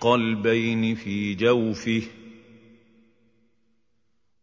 [0.00, 2.02] قلبين في جوفه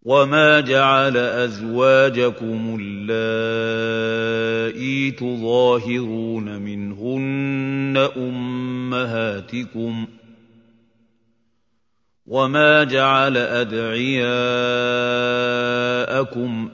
[0.04, 4.32] وما جعل أزواجكم اللائي
[5.12, 10.08] تظاهرون منهن أمهاتكم
[12.26, 14.28] وما جعل أدعياءكم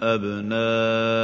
[0.04, 1.24] أبناءكم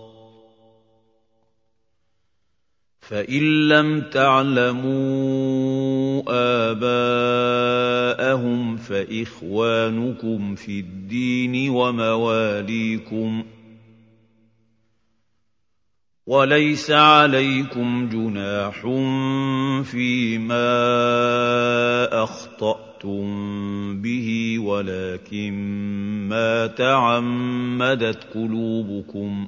[3.11, 5.01] فان لم تعلموا
[8.07, 13.43] اباءهم فاخوانكم في الدين ومواليكم
[16.27, 18.81] وليس عليكم جناح
[19.83, 20.63] فيما
[22.23, 25.53] اخطاتم به ولكن
[26.29, 29.47] ما تعمدت قلوبكم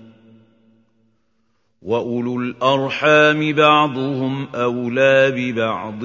[1.81, 6.01] واولو الارحام بعضهم اولى ببعض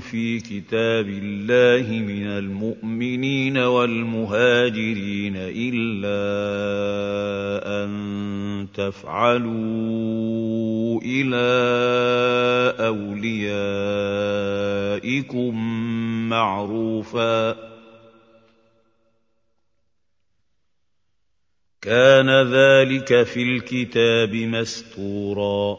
[0.00, 6.22] في كتاب الله من المؤمنين والمهاجرين الا
[7.84, 9.52] ان تفعلوا
[11.04, 11.52] إلى
[14.92, 15.54] اوليائكم
[16.28, 17.71] معروفا
[21.82, 25.78] كان ذلك في الكتاب مستورا.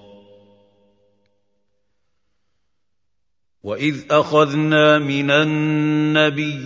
[3.63, 6.61] وإذ أخذنا من النبيين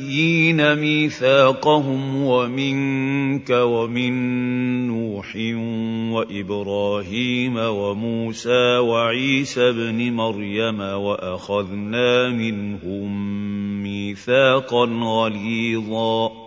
[0.75, 4.13] ميثاقهم ومنك ومن
[4.87, 5.35] نوح
[6.15, 13.13] وإبراهيم وموسى وعيسى ابن مريم وأخذنا منهم
[13.83, 16.46] ميثاقا غليظا.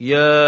[0.00, 0.38] يا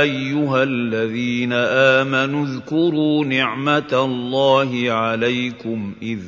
[0.00, 6.20] أيها الذين آمنوا اذكروا نعمة الله عليكم إذ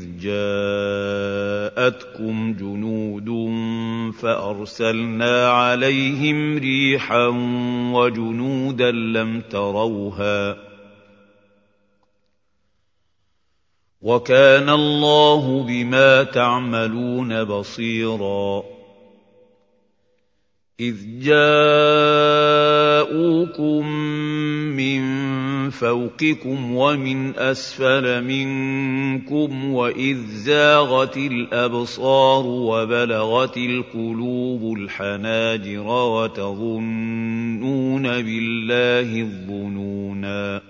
[1.78, 3.30] جاءتكم جنود
[4.12, 7.26] فأرسلنا عليهم ريحا
[7.94, 10.56] وجنودا لم تروها
[14.02, 18.79] وكان الله بما تعملون بصيرا
[20.80, 22.66] إذ جاءوكم
[24.76, 25.00] من
[25.70, 36.42] فوقكم ومن أسفل منكم وإذ زاغت الأبصار وبلغت القلوب الحناجر وتظنون
[38.02, 40.69] بالله الظنونا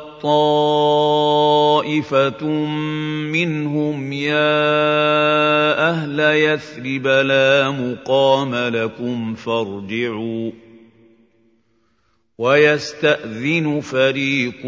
[0.21, 1.91] طَّائِفَةٌ
[3.33, 4.69] مِّنْهُمْ يَا
[5.89, 10.51] أَهْلَ يَثْرِبَ لَا مُقَامَ لَكُمْ فَارْجِعُوا
[12.37, 14.65] وَيَسْتَأْذِنُ فَرِيقٌ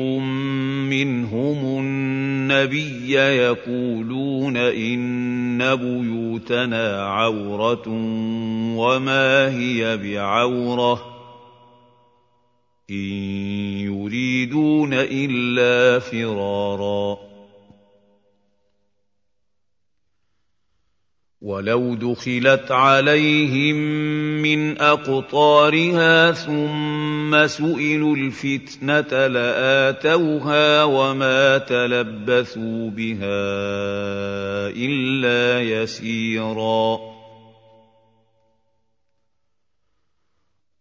[0.89, 7.83] مِّنْهُمُ النَّبِيَّ يَقُولُونَ إِنَّ بُيُوتَنَا عَوْرَةٌ
[8.77, 11.12] وَمَا هِيَ بِعَوْرَةٍ إِن
[13.83, 17.33] يُرِيدُونَ إِلَّا فِرَارًا.
[21.41, 23.75] وَلَوْ دُخِلَتْ عَلَيْهِم
[24.41, 33.43] مِّنْ أَقْطَارِهَا ثُمَّ سُئِلُوا الْفِتْنَةَ لَآتَوْهَا وَمَا تَلَبَّثُوا بِهَا
[34.67, 37.12] إِلَّا يَسِيرًا.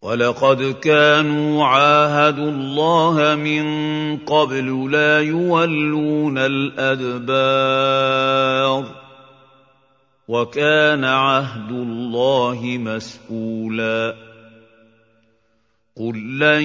[0.02, 3.64] وَلَقَدْ كَانُوا عَاهَدُوا اللَّهَ مِن
[4.26, 7.32] قَبْلُ لَا يُوَلُّونَ الْأَدْبَارَ
[8.84, 8.88] ۚ
[10.28, 14.14] وَكَانَ عَهْدُ اللَّهِ مَسْئُولًا
[15.96, 16.62] قُل لَّن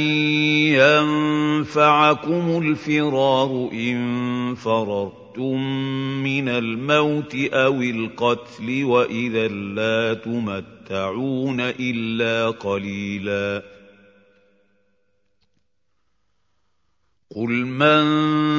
[0.81, 5.26] يَنفَعَكُمُ الْفِرَارُ إِن فَرَرْتُم
[6.23, 13.63] مِّنَ الْمَوْتِ أَوِ الْقَتْلِ وَإِذًا لَّا تُمَتَّعُونَ إِلَّا قَلِيلًا
[17.35, 18.03] قُلْ مَن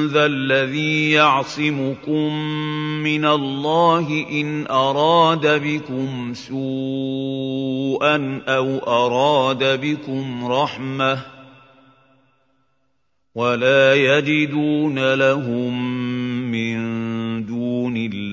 [0.07, 2.33] ذَا الَّذِي يَعْصِمُكُم
[3.03, 7.61] مِّنَ اللَّهِ إِنْ أَرَادَ بِكُمْ سُوءًا
[8.47, 11.19] أَوْ أَرَادَ بِكُمْ رَحْمَةً ۚ
[13.35, 15.98] وَلَا يَجِدُونَ لَهُم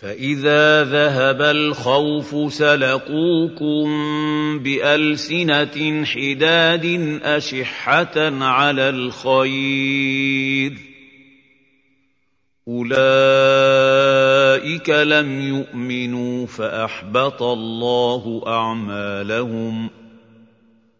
[0.00, 3.88] فَإِذَا ذَهَبَ الْخَوْفُ سَلَقُوكُم
[4.58, 6.86] بِأَلْسِنَةٍ حِدَادٍ
[7.22, 10.76] أَشِحَّةً عَلَى الْخَيْرِ ۚ
[12.68, 13.00] أُولَٰئِكَ
[14.90, 19.90] لَمْ يُؤْمِنُوا فَأَحْبَطَ اللَّهُ أَعْمَالَهُمْ ۚ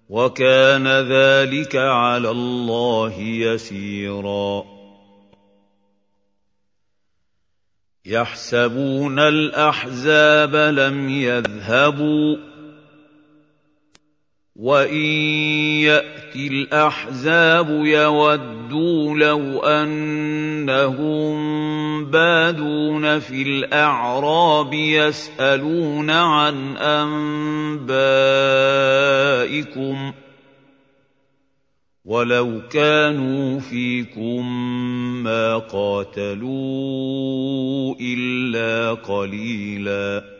[0.08, 4.79] وَكَانَ ذَٰلِكَ عَلَى اللَّهِ يَسِيرًا
[8.06, 12.38] يَحْسَبُونَ الْأَحْزَابَ لَمْ يَذْهَبُوا ۖ
[14.56, 15.06] وَإِن
[15.84, 21.34] يَأْتِ الْأَحْزَابُ يَوَدُّوا لَوْ أَنَّهُم
[22.10, 27.90] بَادُونَ فِي الْأَعْرَابِ يَسْأَلُونَ عَنْ أَنبَائِكُمْ
[30.12, 30.14] ۖ
[32.10, 34.46] وَلَوْ كَانُوا فِيكُم
[35.22, 36.34] مَّا قَاتَلُوا
[38.00, 40.39] إِلَّا قَلِيلًا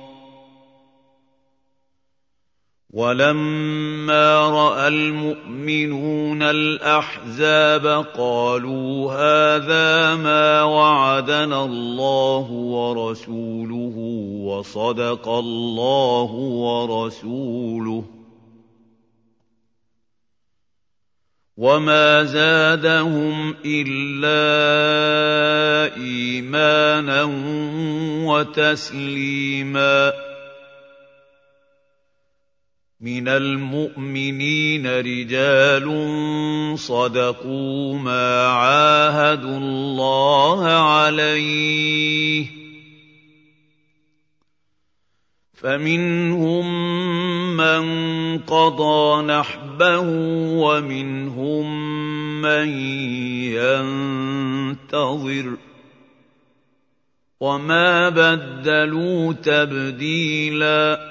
[2.93, 13.95] وَلَمَّا رَأَى الْمُؤْمِنُونَ الْأَحْزَابَ قَالُوا هَٰذَا مَا وَعَدَنَا اللَّهُ وَرَسُولُهُ
[14.43, 18.05] وَصَدَقَ اللَّهُ وَرَسُولُهُ ۚ
[21.57, 24.35] وَمَا زَادَهُمْ إِلَّا
[25.95, 27.23] إِيمَانًا
[28.27, 30.30] وَتَسْلِيمًا
[33.01, 35.87] من المؤمنين رجال
[36.79, 42.45] صدقوا ما عاهدوا الله عليه
[45.53, 46.65] فمنهم
[47.57, 47.83] من
[48.39, 49.99] قضى نحبه
[50.61, 51.65] ومنهم
[52.41, 52.69] من
[54.93, 55.57] ينتظر
[57.39, 61.10] وما بدلوا تبديلاً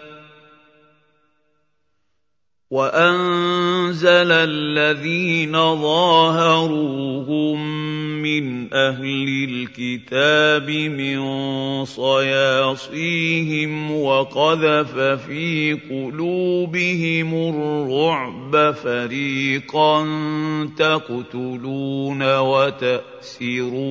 [2.71, 5.51] وانزل الذين
[5.81, 7.59] ظاهروهم
[8.21, 11.19] من أهل الكتاب من
[11.85, 20.07] صياصيهم وقذف في قلوبهم الرعب فريقا
[20.77, 23.89] تقتلون وتاسرون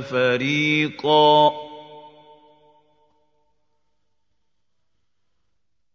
[0.00, 1.71] فريقا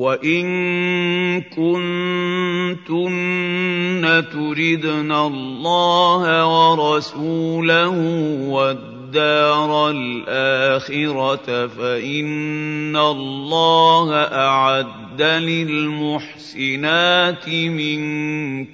[0.00, 3.04] وان كنتن
[4.32, 7.88] تردن الله ورسوله
[8.48, 16.88] والدار الاخره فان الله اعد للمحسنات
[17.48, 18.70] منكن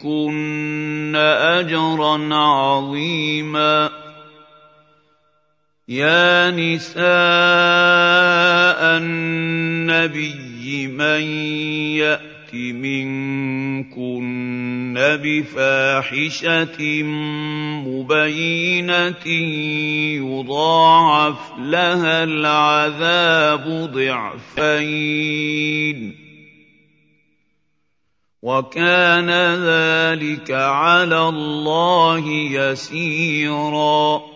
[1.17, 3.91] اجرا عظيما
[5.89, 7.07] يا نساء
[8.99, 11.23] النبي من
[11.97, 14.27] يات منكن
[15.23, 17.03] بفاحشه
[17.87, 19.27] مبينه
[20.27, 25.47] يضاعف لها العذاب ضعفين
[28.43, 29.31] وكان
[29.65, 34.36] ذلك على الله يسيرا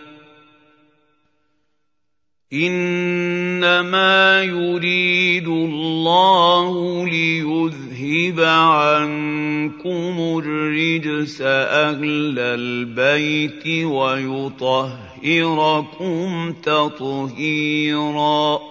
[2.53, 14.93] إنما يريد الله ليذهب عنكم الرجس أهل البيت ويطهركم
[16.63, 18.70] تطهيرا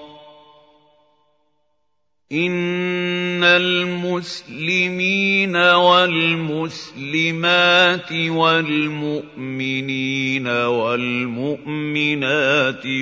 [2.31, 6.51] ان المسلمين والمسلمات
[8.11, 9.27] والمؤمنين
[10.47, 11.65] والمؤمنات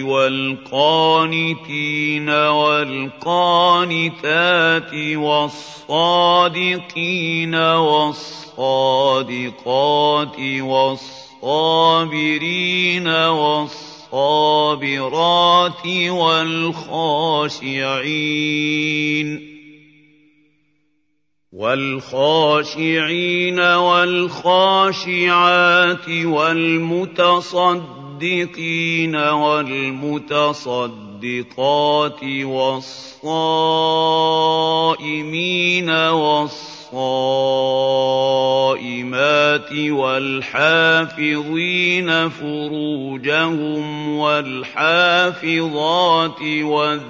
[0.01, 3.23] والقانتين والقانتات
[5.15, 6.75] والصادقين
[7.55, 8.39] والصادقات
[10.59, 13.07] والصابرين والصابرين
[14.11, 17.29] والصابرات والخاشعين
[21.53, 22.89] والخاشعين
[23.59, 24.89] والخاشعات
[26.09, 27.55] والمتصدقين
[29.15, 30.63] والمتصدقات
[32.23, 33.09] والصائمين
[35.89, 36.68] والصائمين
[38.79, 41.29] الصائمات والحافظين
[42.29, 45.61] فروجهم والحافظات
[46.41, 47.09] والذاكرين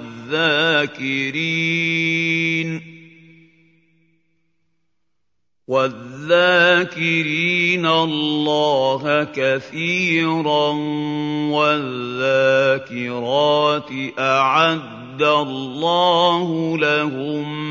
[5.70, 7.40] والذاكرين
[7.86, 10.70] الله كثيرا
[11.54, 13.00] والذاكرات
[14.18, 17.70] أعد الله لهم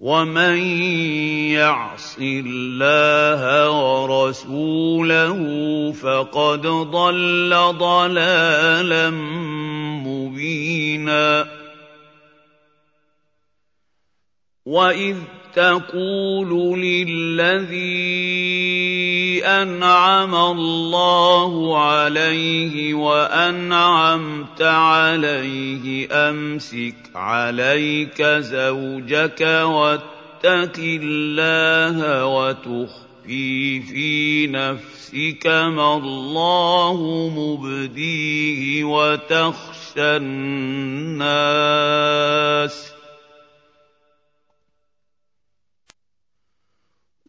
[0.00, 0.56] ومن
[1.52, 5.38] يعص الله ورسوله
[5.92, 9.10] فقد ضل ضلالا
[10.00, 11.48] مبينا
[14.66, 15.16] واذ
[15.54, 18.49] تقول للذي
[19.44, 26.08] أنعم الله عليه وأنعمت عليه.
[26.12, 41.40] أمسك عليك زوجك واتق الله وتخفي في نفسك ما الله مبديه وتخشى الناس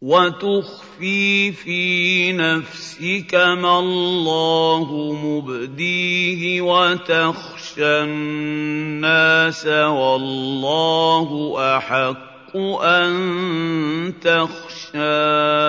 [0.02, 15.62] وتخفي في نفسك ما الله مبديه وتخشى الناس والله أحق أن تخشاه.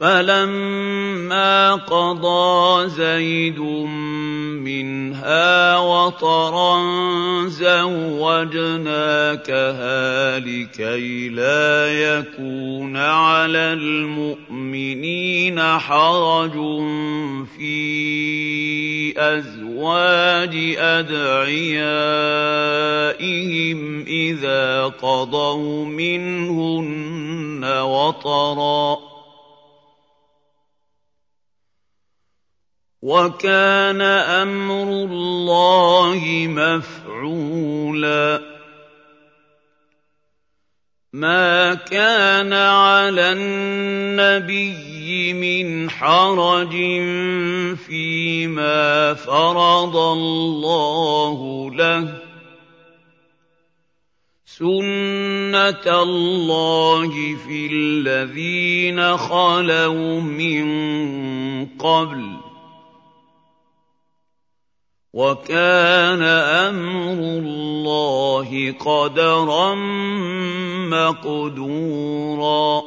[0.00, 3.58] فلما قضى زيد
[4.60, 6.78] منها وطرا
[7.48, 8.78] زوجناكها
[10.38, 16.52] لكي لا يكون على المؤمنين حرج
[17.56, 21.96] في ازواج ادعيائهم
[24.06, 28.95] اذا قضوا منهن وطرا
[33.06, 38.42] وكان أمر الله مفعولا.
[41.12, 46.72] ما كان على النبي من حرج
[47.86, 52.18] فيما فرض الله له.
[54.46, 60.66] سُنَّةَ اللَّهِ فِي الَّذِينَ خَلَوْا مِن
[61.66, 62.45] قَبْلُ ۚ.
[65.16, 66.22] وَكَانَ
[66.68, 69.74] أَمْرُ اللَّهِ قَدَرًا
[70.92, 72.82] مَّقْدُورًا.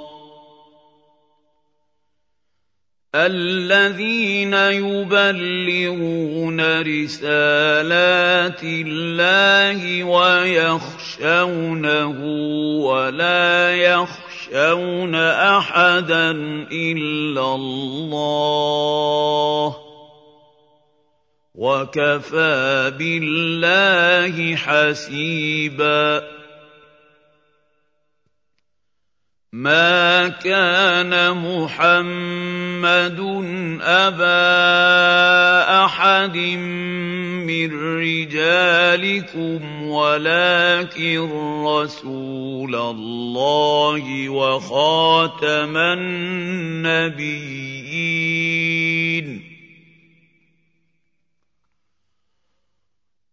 [3.16, 4.54] الَّذِينَ
[4.86, 11.38] يُبَلِّغُونَ رِسَالَاتِ اللَّهِ وَيَخْشَوْنَهُ
[12.86, 16.32] وَلَا يَخْشَوْنَ أَحَدًا
[16.72, 18.70] إِلَّا اللَّهَ
[19.86, 19.89] ۗ.
[21.60, 26.22] وَكَفَىٰ بِاللَّهِ حَسِيبًا.
[29.54, 33.20] مَا كَانَ مُحَمَّدٌ
[33.82, 34.40] أَبَا
[35.86, 36.38] أَحَدٍ
[37.44, 37.70] مِّن
[38.00, 41.20] رِّجَالِكُمْ وَلَٰكِن
[41.66, 47.30] رَّسُولَ اللَّهِ وَخَاتَمَ النَّبِيِّينَ.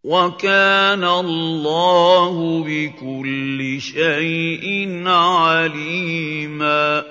[0.07, 7.05] وَكَانَ اللَّهُ بِكُلِّ شَيْءٍ عَلِيمًا.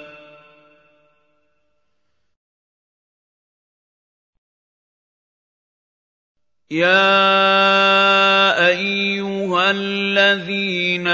[6.72, 11.08] يَا أَيُّهَا الَّذِينَ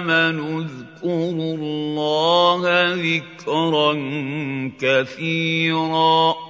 [0.00, 3.92] آمَنُوا اذْكُرُوا اللَّهَ ذِكْرًا
[4.80, 6.47] كَثِيرًا.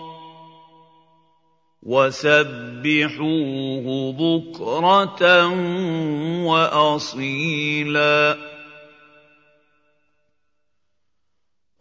[1.83, 5.47] وَسَبِّحُوهُ بُكْرَةً
[6.45, 8.37] وَأَصِيلًا.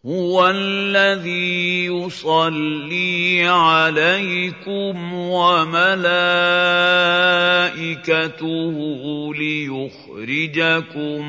[0.06, 6.14] هُوَ الَّذِي يُصَلِّي عَلَيْكُمْ وَمَلَائِكَتُهُ
[9.34, 11.28] لِيُخْرِجَكُم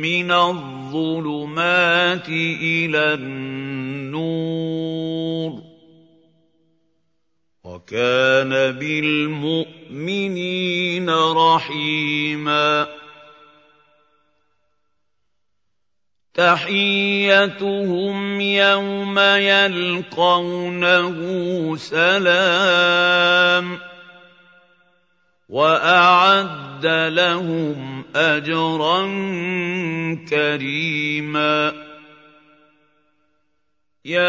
[0.00, 4.38] مِّنَ الظُّلُمَاتِ إِلَى النُّورِ.
[7.88, 12.86] وَكَانَ بِالْمُؤْمِنِينَ رَحِيمًا.
[16.34, 21.16] تَحِيَّتُهُمْ يَوْمَ يَلْقَوْنَهُ
[21.76, 23.80] سَلَامٌ ۚ.
[25.48, 29.02] وَأَعَدَّ لَهُمْ أَجْرًا
[30.30, 31.87] كَرِيمًا.
[34.08, 34.24] يَا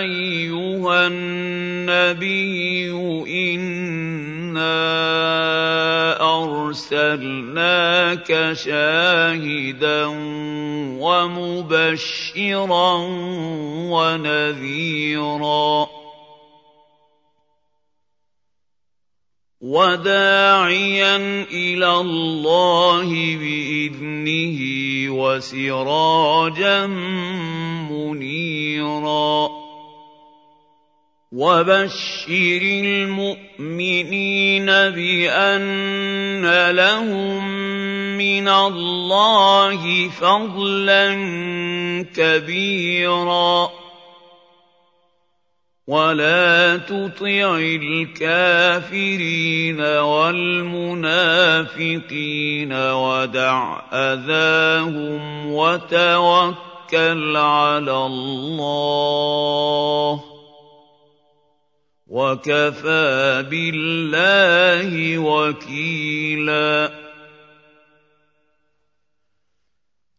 [0.00, 2.90] أَيُّهَا النَّبِيُّ
[3.28, 4.64] إِنَّا
[6.44, 10.04] أَرْسَلْنَاكَ شَاهِدًا
[11.04, 12.94] وَمُبَشِّرًا
[13.92, 15.86] وَنَذِيرًا
[19.60, 21.16] وَدَاعِيًا
[21.52, 24.83] إِلَى اللَّهِ بِإِذْنِهِ
[25.14, 26.86] وَسِرَاجًا
[27.90, 29.48] مُّنِيرًا.
[31.32, 37.44] وَبَشِّرِ الْمُؤْمِنِينَ بِأَنَّ لَهُم
[38.18, 41.14] مِّنَ اللَّهِ فَضْلًا
[42.16, 43.83] كَبِيرًا.
[45.86, 49.20] وَلَا تُطِعِ الْكَافِرِينَ
[49.80, 51.12] وَالْمُنَافِقِينَ
[52.72, 58.96] وَدَعْ أَذَاهُمْ وَتَوَكَّلْ عَلَى اللَّهِ
[60.16, 60.20] ۚ
[62.08, 67.03] وَكَفَىٰ بِاللَّهِ وَكِيلًا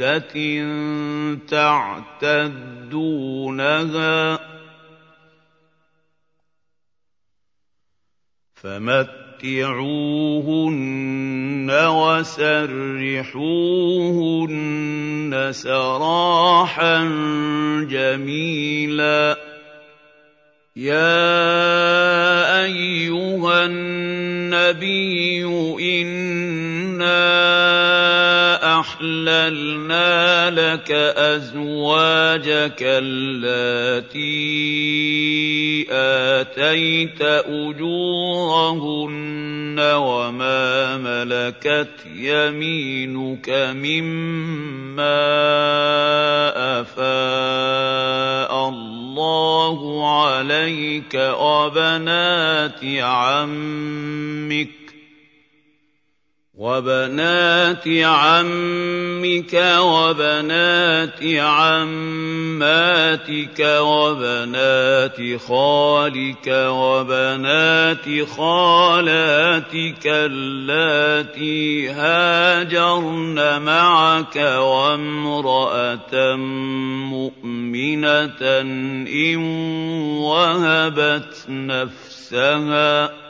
[0.00, 0.36] عِدَّةٍ
[1.48, 2.56] تَعْتَدُّونَهَا
[4.36, 4.40] ۖ
[8.54, 9.30] فَمَتِّعُوهُنَّ
[11.86, 12.80] وَسَرِّحُوهُنَّ
[15.52, 16.98] سَرَاحًا
[17.90, 19.36] جَمِيلًا
[20.76, 21.44] يَا
[22.64, 25.44] أَيُّهَا النَّبِيُّ
[26.02, 27.40] إِنَّا
[29.00, 34.20] أَحْلَلْنَا لَكَ أَزْوَاجَكَ اللَّاتِي
[35.90, 38.70] آتَيْتَ أُجُورَهُنَّ
[39.80, 45.20] وَمَا ملكت يمينك مما
[46.80, 54.79] أفاء الله عليك وبنات عمك
[56.60, 65.16] وبنات عمك وبنات عماتك وبنات
[65.48, 76.36] خالك وبنات خالاتك اللاتي هاجرن معك وامرأة
[77.08, 78.42] مؤمنة
[79.10, 79.38] إن
[80.20, 83.29] وهبت نفسها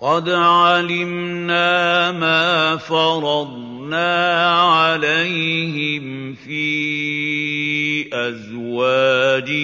[0.00, 9.54] قد علمنا ما فرضنا عليهم في ازواجهم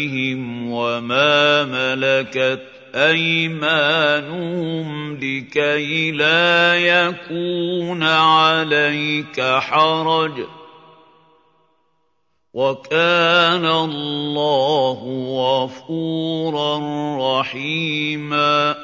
[0.71, 2.63] وما ملكت
[2.95, 10.41] ايمانهم لكي لا يكون عليك حرج
[12.55, 14.99] وكان الله
[15.39, 16.79] غفورا
[17.41, 18.84] رحيما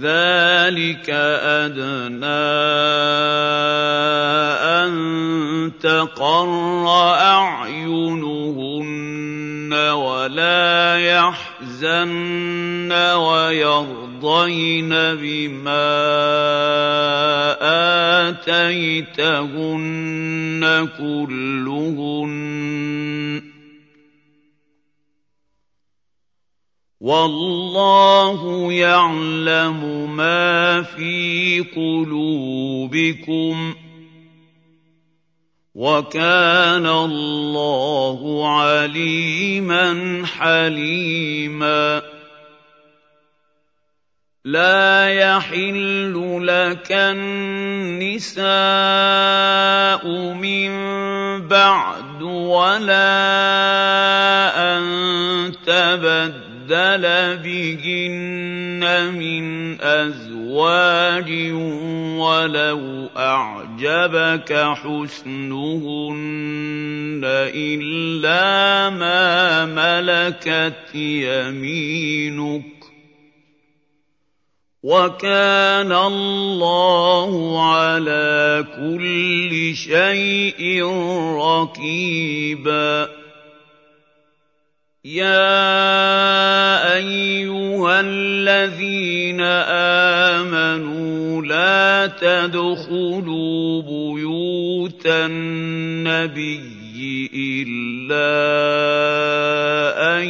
[0.00, 2.26] ذلك أدنى
[4.80, 4.92] أن
[5.80, 6.88] تقر
[7.20, 8.70] أعينهن
[9.72, 15.90] ولا يحزن ويرضين بما
[18.30, 19.80] آتيتهن
[20.98, 22.50] كلهن
[27.00, 33.74] والله يعلم ما في قلوبكم
[35.74, 42.02] وكان الله عليما حليما
[44.44, 48.44] لا يحل لك النساء
[50.34, 50.70] من
[51.48, 53.16] بعد ولا
[54.76, 61.30] أن تبدل تبدل بهن من أزواج
[62.20, 64.52] ولو أعجبك
[64.82, 66.10] حسنهن
[67.54, 72.64] إلا ما ملكت يمينك
[74.82, 80.84] وكان الله على كل شيء
[81.36, 83.19] رقيبا
[85.04, 89.40] يا ايها الذين
[90.40, 96.60] امنوا لا تدخلوا بيوت النبي
[97.34, 98.50] الا
[100.18, 100.28] ان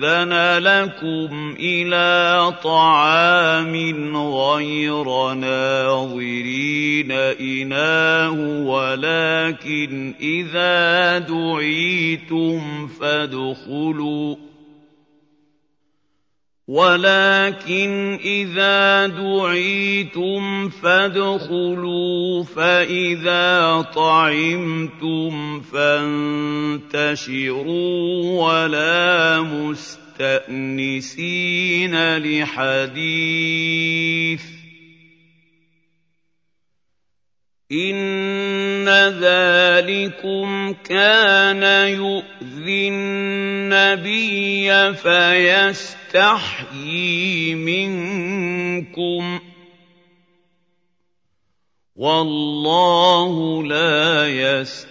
[0.00, 8.30] يؤذن لكم إلى طعام غير ناظرين إناه
[8.64, 14.36] ولكن إذا دعيتم فادخلوا
[16.70, 27.42] ولكن إذا دعيتم فادخلوا فإذا طعمتم فانتشروا
[28.46, 29.40] ولا
[30.20, 30.96] مستأنسين
[32.16, 33.00] لحديث.
[37.72, 38.88] ان
[39.22, 46.74] ذلكم كان يؤذي النبي فيستحيي
[47.54, 49.40] منكم
[51.96, 54.90] والله لا يستحيي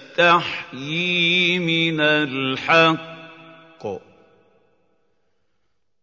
[1.59, 3.08] من الحق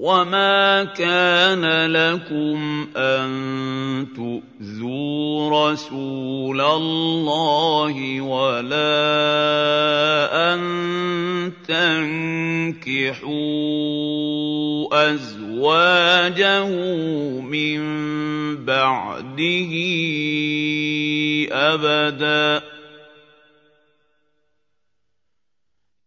[0.00, 3.28] وَمَا كَانَ لَكُمْ أَن
[4.16, 8.80] تُؤْذُوا رَسُولَ اللَّهِ وَلَا
[10.56, 10.60] أَن
[11.68, 13.28] تَنكِحُوا
[15.12, 16.68] أَزْوَاجَهُ
[17.44, 17.80] مِن
[18.64, 19.72] بَعْدِهِ
[21.52, 22.69] أَبَدًا ۚ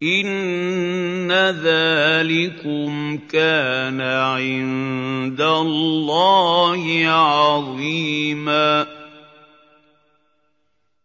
[0.03, 1.31] إِنَّ
[1.63, 8.87] ذَٰلِكُمْ كَانَ عِندَ اللَّهِ عَظِيمًا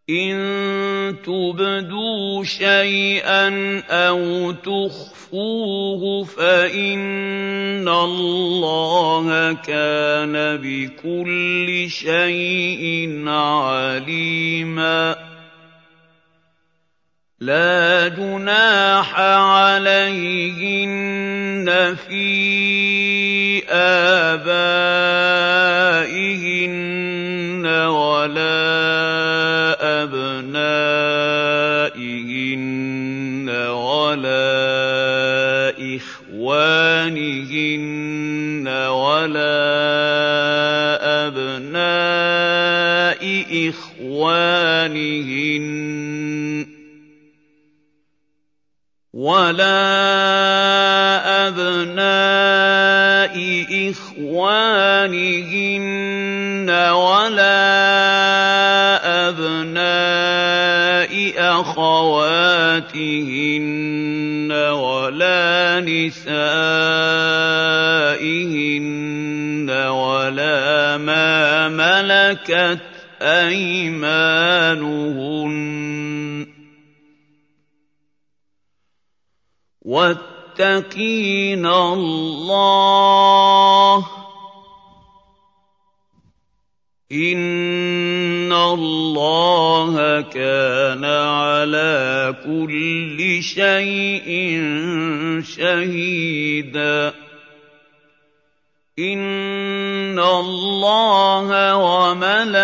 [0.09, 0.35] إِن
[1.23, 3.47] تُبْدُوا شَيْئًا
[3.89, 15.28] أَوْ تُخْفُوهُ فَإِنَّ اللَّهَ كَانَ بِكُلِّ شَيْءٍ عَلِيمًا
[17.39, 20.87] لَّا جُنَاحَ عَلَيْهِنَّ
[22.03, 24.43] فِي آبَائِهِنَّ
[27.87, 28.59] وَلَا
[30.03, 30.99] أَبْنَائِهِنَّ
[33.71, 34.59] وَلَا
[35.95, 37.07] إِخْوَانِهِنَّ
[38.67, 39.63] وَلَا
[41.27, 43.23] أَبْنَاءِ
[43.69, 44.79] إِخْوَانِهِنَّ
[49.19, 49.67] وَلَا
[51.51, 53.35] أَبْنَاءِ
[53.91, 55.09] إِخْوَانِهِنَّ
[56.71, 57.59] وَلَا
[59.27, 61.11] أَبْنَاءِ
[61.59, 62.91] أَخَوَاتِهِنَّ
[64.71, 66.39] وَلَا نِسَائِهِنَّ
[69.69, 72.79] وَلَا مَا مَلَكَتْ
[73.21, 74.55] أَيْمَانُهُنَّ
[76.05, 76.08] ۗ
[79.89, 83.21] وَاتَّقِينَ اللَّهَ
[84.01, 84.05] ۚ.
[87.11, 94.29] إِنَّ اللَّهَ كَانَ عَلَىٰ كُلِّ شَيْءٍ
[95.41, 97.13] شَهِيدًا.
[98.99, 102.59] إِنَّ اللَّهَ وَمَلَائِكَتَهُ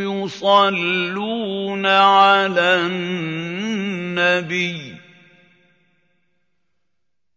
[0.00, 4.01] يُصَلُّونَ عَلَى النَّبِيِّ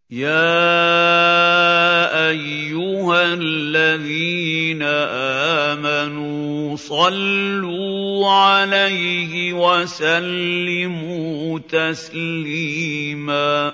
[0.09, 13.73] يَا أَيُّهَا الَّذِينَ آمَنُوا صَلُّوا عَلَيْهِ وَسَلِّمُوا تَسْلِيمًا.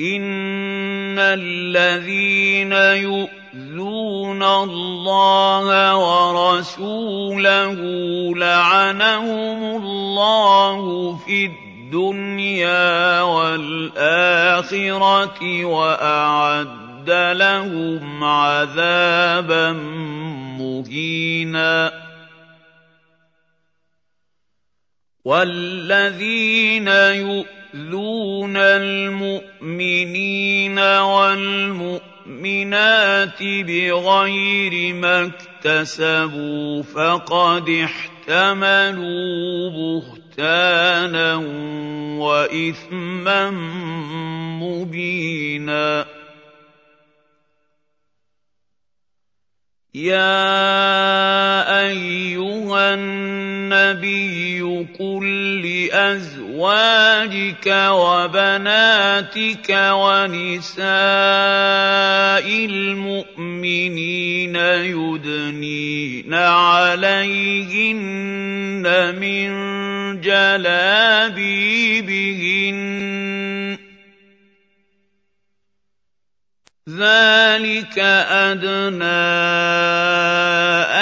[0.00, 2.72] إِنَّ الَّذِينَ
[3.54, 7.74] يُؤْذُونَ اللَّهَ وَرَسُولَهُ
[8.36, 14.44] لَعَنَهُمُ اللَّهُ فِي الدُّنْيَا وَالْآخِرَةِ
[15.64, 19.72] وَأَعَدَّ لَهُمْ عَذَابًا
[20.60, 21.92] مُّهِينًا
[25.24, 29.50] وَالَّذِينَ يُؤْذُونَ الْمُؤْمِنِينَ
[32.26, 41.34] وَالْمُؤْمِنَاتِ بِغَيْرِ مَا اكْتَسَبُوا فَقَدِ احْتَمَلُوا بُهْتَانًا
[42.20, 43.50] وَإِثْمًا
[44.60, 46.06] مُّبِينًا.
[49.94, 54.60] يَا أَيُّهَا النَّبِيُّ
[54.98, 55.24] قُل
[55.62, 61.99] لِّأَزْوَاجِكَ وَبَنَاتِكَ وَنِسَاءِ
[65.14, 67.94] يُدْنِينَ عَلَيْهِنَّ
[69.20, 69.50] مِن
[70.20, 71.36] جَلَابِيبِهِنَّ
[73.76, 73.80] ۚ.
[76.88, 79.04] ذَٰلِكَ أَدْنَىٰ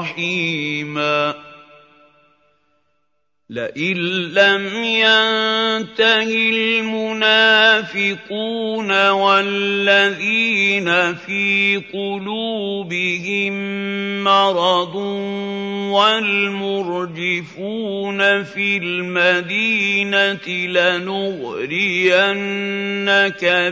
[0.00, 1.34] رَّحِيمًا
[3.54, 3.96] لئن
[4.34, 6.30] لم ينته
[7.14, 13.54] المنافقون والذين في قلوبهم
[14.24, 14.94] مرض
[15.94, 17.38] والمرجفون
[18.44, 22.14] في المدينة لنغرينك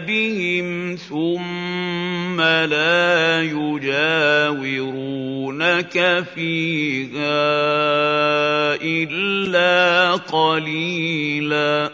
[0.06, 3.84] بهم ثم لا يجاورونك
[6.34, 7.42] فيها
[8.82, 9.71] إلا
[10.16, 11.90] قليلا.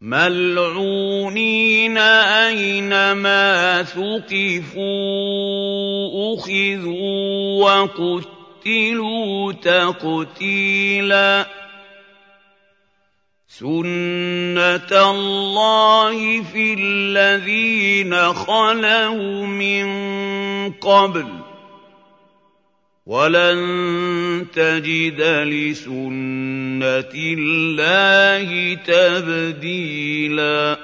[0.00, 4.74] ملعونين أينما ثقفوا
[6.34, 11.51] أخذوا وقتلوا تقتيلا.
[13.62, 19.86] سُنَّةَ اللَّهِ فِي الَّذِينَ خَلَوْا مِن
[20.82, 21.26] قَبْلُ ۖ
[23.06, 30.78] وَلَن تَجِدَ لِسُنَّةِ اللَّهِ تَبْدِيلًا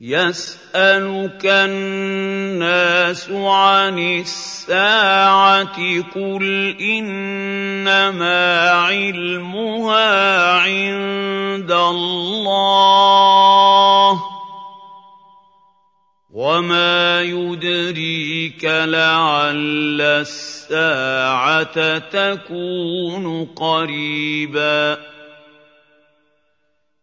[0.00, 2.23] يَسْأَلُكَ النَّاسُ
[3.32, 5.76] عَنِ السَّاعَةِ
[6.14, 10.12] قُلْ إِنَّمَا عِلْمُهَا
[10.52, 12.94] عِندَ اللَّهِ
[14.14, 14.18] ۚ
[16.30, 25.13] وَمَا يُدْرِيكَ لَعَلَّ السَّاعَةَ تَكُونُ قَرِيبًا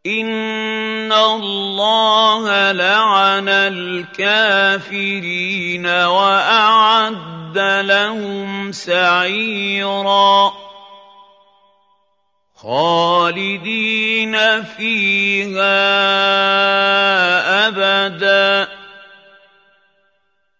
[0.05, 5.05] إِنَّ اللَّهَ لَعَنَ الْكَافِرِينَ
[5.85, 10.53] وَأَعَدَّ لَهُمْ سَعِيرًا
[12.55, 15.77] خَالِدِينَ فِيهَا
[17.67, 18.67] أَبَدًا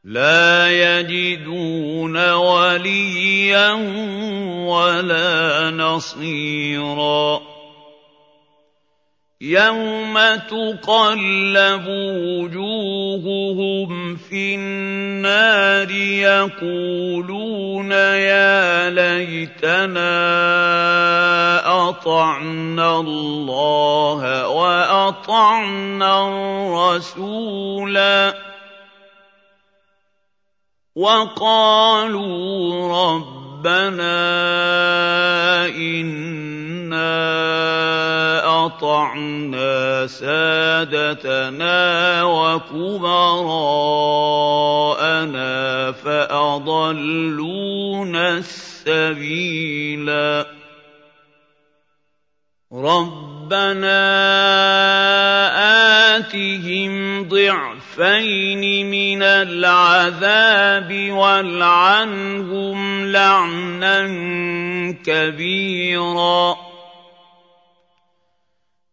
[0.06, 3.72] لَّا يَجِدُونَ وَلِيًّا
[4.70, 7.51] وَلَا نَصِيرًا
[9.42, 10.14] يَوْمَ
[10.54, 11.86] تُقَلَّبُ
[12.46, 15.92] وُجُوهُهُمْ فِي النَّارِ
[16.30, 20.14] يَقُولُونَ يَا لَيْتَنَا
[21.89, 26.28] أَطَعْنَا اللَّهَ وَأَطَعْنَا
[26.78, 28.34] الرَّسُولَا
[30.96, 32.52] وَقَالُوا
[33.62, 34.09] رَبَّنَا
[35.70, 37.14] إِنَّا
[38.66, 41.78] أطعنا سادتنا
[42.24, 43.12] وكبراءنا
[45.91, 47.18] فأضلونا
[48.38, 50.45] السبيلا
[52.74, 54.01] ربنا
[56.18, 57.80] آتهم ضعفين
[58.84, 64.08] من العذاب والعنهم لعنا
[65.06, 66.70] كبيرا.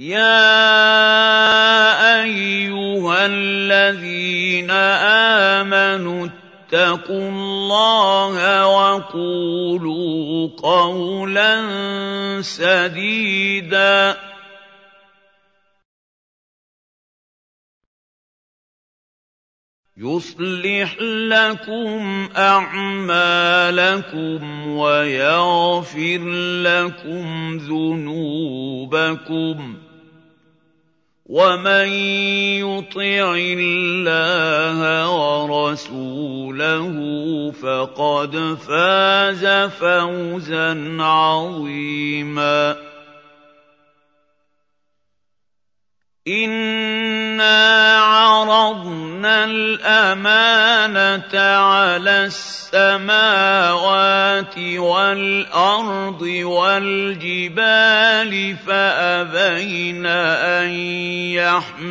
[0.00, 0.32] يَا
[2.24, 4.70] أَيُّهَا الَّذِينَ
[5.60, 11.52] آمَنُوا اتَّقُوا اللَّهَ وَقُولُوا قَوْلًا
[12.40, 14.16] سَدِيدًا
[19.96, 20.96] يُصْلِحْ
[21.28, 23.88] لَكُمْ أَعْمَالَكُمْ
[24.68, 26.20] وَيَغْفِرْ
[26.64, 29.18] لَكُمْ ذُنُوبَكُمْ
[29.86, 29.89] ۗ
[31.30, 31.88] ومن
[32.58, 34.80] يطع الله
[35.14, 36.96] ورسوله
[37.62, 42.76] فقد فاز فوزا عظيما
[46.28, 50.80] انا عرضنا الأمانة
[51.40, 52.30] على
[52.74, 58.32] السماوات والأرض والجبال
[58.66, 60.70] فأبين أن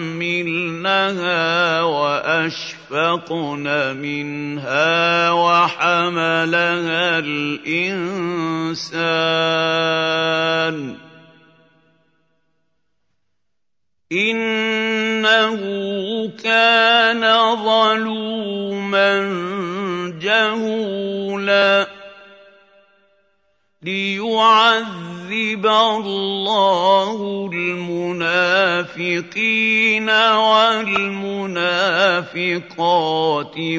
[0.10, 1.38] يحملنها
[1.82, 3.68] وأشفقن
[3.98, 8.70] منها وحملها الإنسان.
[14.12, 15.62] إِنَّهُ
[16.44, 17.22] كَانَ
[17.56, 19.14] ظَلُومًا
[20.22, 21.99] جَهُولًا.
[23.84, 28.90] لِيُعَذِّبَ اللَّهُ الْمُنَافِقِينَ
[30.10, 31.56] وَالْمُنَافِقَاتِ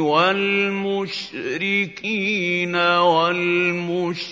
[0.00, 1.16] وَالْمُشْرِكِينَ
[2.76, 4.24] وَالْمُشْرِكَاتِ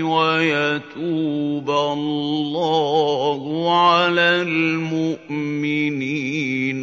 [0.00, 3.40] وَيَتُوبَ اللَّهُ
[3.78, 5.24] عَلَى الْمُؤْمِنِينَ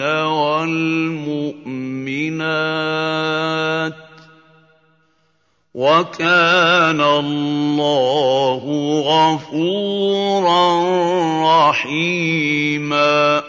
[0.01, 1.53] وَالْمُؤْمِنَاتِ
[3.93, 4.09] ۗ
[5.74, 8.63] وَكَانَ اللَّهُ
[9.05, 10.70] غَفُورًا
[11.70, 13.49] رَّحِيمًا.